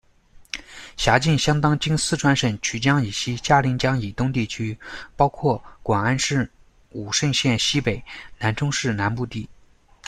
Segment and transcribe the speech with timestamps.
[0.97, 4.75] 辖境相当今四川省渠江以西、嘉陵江以东地区，
[5.15, 6.49] 包括广安市
[6.89, 8.03] 武胜县西北、
[8.39, 9.47] 南充市南部地。